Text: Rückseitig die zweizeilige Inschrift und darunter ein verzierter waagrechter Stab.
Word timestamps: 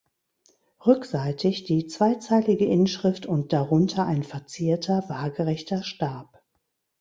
Rückseitig 0.83 1.65
die 1.65 1.85
zweizeilige 1.85 2.65
Inschrift 2.65 3.27
und 3.27 3.53
darunter 3.53 4.03
ein 4.07 4.23
verzierter 4.23 5.03
waagrechter 5.09 5.83
Stab. 5.83 6.41